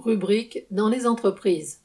Rubrique 0.00 0.66
dans 0.70 0.88
les 0.88 1.06
entreprises. 1.06 1.80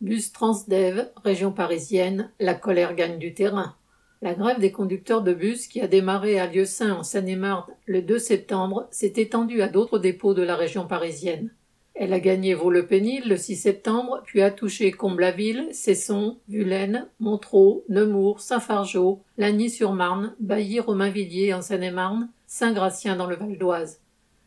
Bus 0.00 0.32
Transdev, 0.32 1.08
région 1.22 1.52
parisienne, 1.52 2.30
la 2.40 2.54
colère 2.54 2.96
gagne 2.96 3.18
du 3.18 3.32
terrain. 3.32 3.76
La 4.22 4.34
grève 4.34 4.58
des 4.58 4.72
conducteurs 4.72 5.22
de 5.22 5.32
bus 5.32 5.68
qui 5.68 5.80
a 5.80 5.86
démarré 5.86 6.40
à 6.40 6.46
Lieu-Saint 6.46 6.92
en 6.92 7.02
Seine-et-Marne 7.04 7.72
le 7.86 8.02
2 8.02 8.18
septembre 8.18 8.88
s'est 8.90 9.12
étendue 9.16 9.62
à 9.62 9.68
d'autres 9.68 10.00
dépôts 10.00 10.34
de 10.34 10.42
la 10.42 10.56
région 10.56 10.86
parisienne. 10.86 11.52
Elle 11.94 12.12
a 12.12 12.18
gagné 12.18 12.54
Vaux-le-Pénil 12.54 13.28
le 13.28 13.36
6 13.36 13.56
septembre, 13.56 14.22
puis 14.24 14.42
a 14.42 14.50
touché 14.50 14.90
Comble-la-Ville, 14.90 15.68
Cesson, 15.70 16.38
Vulaine, 16.48 17.06
Montreux, 17.20 17.84
Nemours, 17.88 18.40
Saint-Fargeau, 18.40 19.20
Lagny-sur-Marne, 19.38 20.34
Bailly-Romainvilliers 20.40 21.54
en 21.54 21.62
Seine-et-Marne, 21.62 22.30
Saint-Gratien 22.46 23.16
dans 23.16 23.26
le 23.26 23.36
Val 23.36 23.58
d'Oise. 23.58 24.00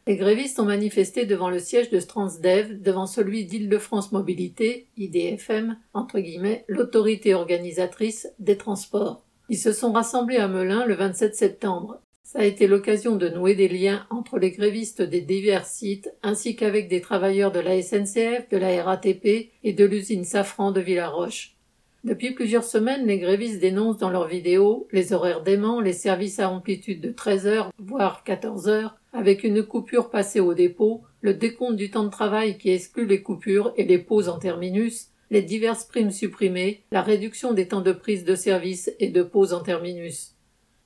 Les 0.05 0.17
grévistes 0.17 0.59
ont 0.59 0.65
manifesté 0.65 1.25
devant 1.25 1.49
le 1.49 1.59
siège 1.59 1.89
de 1.89 1.99
Transdev, 1.99 2.81
devant 2.81 3.05
celui 3.05 3.45
d'Île-de-France 3.45 4.11
Mobilité, 4.11 4.87
IDFM, 4.97 5.77
entre 5.93 6.19
guillemets, 6.19 6.65
l'autorité 6.67 7.33
organisatrice 7.33 8.27
des 8.37 8.57
transports. 8.57 9.23
Ils 9.47 9.57
se 9.57 9.71
sont 9.71 9.93
rassemblés 9.93 10.37
à 10.37 10.49
Melun 10.49 10.85
le 10.85 10.95
27 10.95 11.35
septembre. 11.35 12.01
Ça 12.23 12.39
a 12.39 12.43
été 12.43 12.67
l'occasion 12.67 13.15
de 13.15 13.29
nouer 13.29 13.55
des 13.55 13.69
liens 13.69 14.05
entre 14.09 14.39
les 14.39 14.51
grévistes 14.51 15.01
des 15.01 15.21
divers 15.21 15.65
sites 15.65 16.11
ainsi 16.21 16.57
qu'avec 16.57 16.89
des 16.89 16.99
travailleurs 16.99 17.51
de 17.51 17.59
la 17.61 17.81
SNCF, 17.81 18.49
de 18.49 18.57
la 18.57 18.83
RATP 18.83 19.51
et 19.63 19.73
de 19.73 19.85
l'usine 19.85 20.25
Safran 20.25 20.71
de 20.71 20.81
Villaroche. 20.81 21.55
Depuis 22.03 22.31
plusieurs 22.31 22.65
semaines, 22.65 23.07
les 23.07 23.19
grévistes 23.19 23.61
dénoncent 23.61 23.99
dans 23.99 24.09
leurs 24.09 24.27
vidéos 24.27 24.87
les 24.91 25.13
horaires 25.13 25.43
déments, 25.43 25.79
les 25.79 25.93
services 25.93 26.39
à 26.39 26.49
amplitude 26.49 26.99
de 26.99 27.11
13 27.11 27.47
heures, 27.47 27.71
voire 27.77 28.25
14 28.25 28.67
heures, 28.67 28.97
avec 29.13 29.43
une 29.43 29.63
coupure 29.63 30.09
passée 30.09 30.39
au 30.39 30.53
dépôt, 30.53 31.03
le 31.21 31.33
décompte 31.35 31.75
du 31.75 31.91
temps 31.91 32.03
de 32.03 32.09
travail 32.09 32.57
qui 32.57 32.71
exclut 32.71 33.05
les 33.05 33.21
coupures 33.21 33.71
et 33.77 33.85
les 33.85 33.99
pauses 33.99 34.27
en 34.27 34.39
terminus, 34.39 35.09
les 35.29 35.43
diverses 35.43 35.85
primes 35.85 36.11
supprimées, 36.11 36.83
la 36.91 37.01
réduction 37.01 37.53
des 37.53 37.67
temps 37.67 37.81
de 37.81 37.91
prise 37.91 38.23
de 38.23 38.35
service 38.35 38.91
et 38.99 39.09
de 39.09 39.23
pause 39.23 39.53
en 39.53 39.61
terminus. 39.61 40.35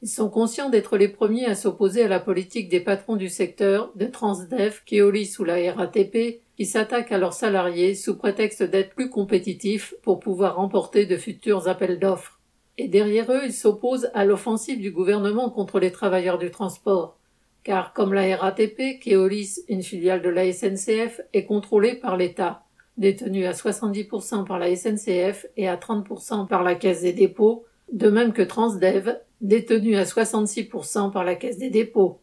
Ils 0.03 0.09
sont 0.09 0.29
conscients 0.29 0.69
d'être 0.69 0.95
les 0.97 1.07
premiers 1.07 1.45
à 1.45 1.55
s'opposer 1.55 2.03
à 2.03 2.07
la 2.07 2.19
politique 2.19 2.69
des 2.69 2.81
patrons 2.81 3.15
du 3.15 3.29
secteur, 3.29 3.91
de 3.95 4.05
Transdev, 4.05 4.81
Keolis 4.85 5.37
ou 5.39 5.43
la 5.43 5.73
RATP, 5.73 6.41
qui 6.55 6.65
s'attaquent 6.65 7.11
à 7.11 7.17
leurs 7.17 7.33
salariés 7.33 7.95
sous 7.95 8.15
prétexte 8.15 8.61
d'être 8.61 8.93
plus 8.93 9.09
compétitifs 9.09 9.95
pour 10.03 10.19
pouvoir 10.19 10.57
remporter 10.57 11.05
de 11.05 11.17
futurs 11.17 11.67
appels 11.67 11.97
d'offres. 11.97 12.39
Et 12.77 12.87
derrière 12.87 13.31
eux, 13.31 13.45
ils 13.45 13.53
s'opposent 13.53 14.11
à 14.13 14.23
l'offensive 14.23 14.79
du 14.79 14.91
gouvernement 14.91 15.49
contre 15.49 15.79
les 15.79 15.91
travailleurs 15.91 16.37
du 16.37 16.51
transport 16.51 17.17
car 17.63 17.93
comme 17.93 18.13
la 18.13 18.35
RATP, 18.35 18.99
Keolis, 19.01 19.59
une 19.67 19.83
filiale 19.83 20.21
de 20.21 20.29
la 20.29 20.51
SNCF, 20.51 21.21
est 21.33 21.45
contrôlée 21.45 21.95
par 21.95 22.17
l'État, 22.17 22.63
détenue 22.97 23.45
à 23.45 23.51
70% 23.51 24.45
par 24.45 24.59
la 24.59 24.75
SNCF 24.75 25.45
et 25.57 25.67
à 25.67 25.75
30% 25.75 26.47
par 26.47 26.63
la 26.63 26.75
Caisse 26.75 27.01
des 27.01 27.13
dépôts, 27.13 27.65
de 27.91 28.09
même 28.09 28.33
que 28.33 28.41
Transdev, 28.41 29.17
détenue 29.41 29.95
à 29.95 30.03
66% 30.03 31.11
par 31.11 31.23
la 31.23 31.35
Caisse 31.35 31.57
des 31.57 31.69
dépôts. 31.69 32.19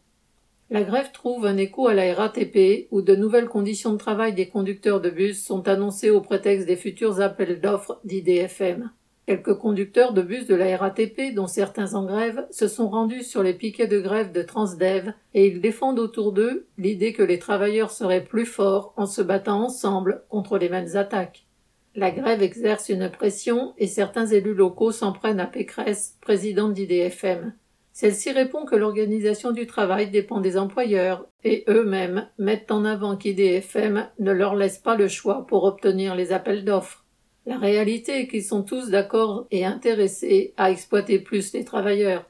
La 0.71 0.83
grève 0.83 1.11
trouve 1.11 1.45
un 1.45 1.57
écho 1.57 1.87
à 1.87 1.93
la 1.93 2.13
RATP, 2.13 2.87
où 2.89 3.01
de 3.01 3.15
nouvelles 3.15 3.47
conditions 3.47 3.93
de 3.93 3.97
travail 3.97 4.33
des 4.33 4.47
conducteurs 4.47 4.99
de 4.99 5.11
bus 5.11 5.43
sont 5.43 5.67
annoncées 5.67 6.09
au 6.09 6.21
prétexte 6.21 6.65
des 6.65 6.75
futurs 6.75 7.21
appels 7.21 7.61
d'offres 7.61 7.99
d'IDFM. 8.03 8.89
Quelques 9.27 9.55
conducteurs 9.55 10.13
de 10.13 10.21
bus 10.21 10.45
de 10.45 10.53
la 10.53 10.77
RATP, 10.77 11.33
dont 11.33 11.47
certains 11.47 11.95
en 11.95 12.05
grève, 12.05 12.45
se 12.51 12.67
sont 12.67 12.89
rendus 12.89 13.23
sur 13.23 13.41
les 13.41 13.55
piquets 13.55 13.87
de 13.87 13.99
grève 13.99 14.31
de 14.31 14.43
Transdev 14.43 15.13
et 15.33 15.47
ils 15.47 15.61
défendent 15.61 15.97
autour 15.97 16.31
d'eux 16.31 16.67
l'idée 16.77 17.11
que 17.11 17.23
les 17.23 17.39
travailleurs 17.39 17.89
seraient 17.89 18.23
plus 18.23 18.45
forts 18.45 18.93
en 18.97 19.07
se 19.07 19.23
battant 19.23 19.63
ensemble 19.63 20.23
contre 20.29 20.59
les 20.59 20.69
mêmes 20.69 20.95
attaques. 20.95 21.47
La 21.95 22.11
grève 22.11 22.43
exerce 22.43 22.89
une 22.89 23.09
pression 23.09 23.73
et 23.79 23.87
certains 23.87 24.27
élus 24.27 24.53
locaux 24.53 24.91
s'en 24.91 25.11
prennent 25.11 25.39
à 25.39 25.47
Pécresse, 25.47 26.17
présidente 26.21 26.73
d'IDFM. 26.73 27.53
Celle-ci 27.93 28.31
répond 28.31 28.65
que 28.65 28.75
l'organisation 28.75 29.53
du 29.53 29.65
travail 29.65 30.11
dépend 30.11 30.41
des 30.41 30.57
employeurs 30.57 31.25
et 31.43 31.63
eux-mêmes 31.69 32.27
mettent 32.37 32.69
en 32.69 32.83
avant 32.83 33.15
qu'IDFM 33.15 34.09
ne 34.19 34.31
leur 34.31 34.53
laisse 34.53 34.77
pas 34.77 34.97
le 34.97 35.07
choix 35.07 35.47
pour 35.47 35.63
obtenir 35.63 36.13
les 36.13 36.31
appels 36.31 36.65
d'offres. 36.65 37.04
La 37.45 37.57
réalité 37.57 38.21
est 38.21 38.27
qu'ils 38.27 38.43
sont 38.43 38.63
tous 38.63 38.89
d'accord 38.89 39.45
et 39.51 39.65
intéressés 39.65 40.53
à 40.57 40.71
exploiter 40.71 41.19
plus 41.19 41.53
les 41.53 41.63
travailleurs. 41.63 42.25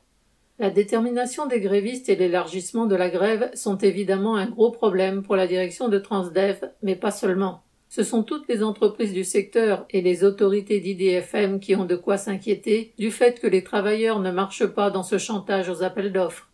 La 0.59 0.69
détermination 0.69 1.47
des 1.47 1.59
grévistes 1.59 2.09
et 2.09 2.15
l'élargissement 2.15 2.85
de 2.85 2.95
la 2.95 3.09
grève 3.09 3.49
sont 3.53 3.77
évidemment 3.77 4.35
un 4.35 4.47
gros 4.47 4.71
problème 4.71 5.23
pour 5.23 5.35
la 5.35 5.47
direction 5.47 5.89
de 5.89 5.99
Transdev, 5.99 6.69
mais 6.81 6.95
pas 6.95 7.11
seulement. 7.11 7.61
Ce 7.87 8.03
sont 8.03 8.23
toutes 8.23 8.47
les 8.49 8.61
entreprises 8.61 9.13
du 9.13 9.23
secteur 9.23 9.85
et 9.89 10.01
les 10.01 10.23
autorités 10.25 10.81
d'IDFM 10.81 11.59
qui 11.59 11.75
ont 11.75 11.85
de 11.85 11.95
quoi 11.95 12.17
s'inquiéter 12.17 12.93
du 12.97 13.11
fait 13.11 13.39
que 13.39 13.47
les 13.47 13.63
travailleurs 13.63 14.19
ne 14.19 14.31
marchent 14.31 14.65
pas 14.65 14.91
dans 14.91 15.03
ce 15.03 15.17
chantage 15.17 15.69
aux 15.69 15.83
appels 15.83 16.11
d'offres. 16.11 16.49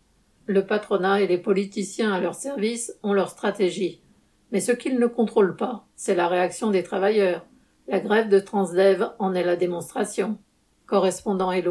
Le 0.46 0.66
patronat 0.66 1.20
et 1.20 1.26
les 1.26 1.38
politiciens 1.38 2.12
à 2.12 2.20
leur 2.20 2.34
service 2.34 2.96
ont 3.02 3.12
leur 3.12 3.30
stratégie. 3.30 4.02
Mais 4.52 4.60
ce 4.60 4.72
qu'ils 4.72 4.98
ne 4.98 5.06
contrôlent 5.06 5.56
pas, 5.56 5.86
c'est 5.96 6.14
la 6.14 6.28
réaction 6.28 6.70
des 6.70 6.82
travailleurs. 6.82 7.46
La 7.92 8.00
grève 8.00 8.30
de 8.30 8.38
Transdev 8.38 9.10
en 9.18 9.34
est 9.34 9.44
la 9.44 9.54
démonstration. 9.54 10.38
Correspondant 10.86 11.52
Hello. 11.52 11.70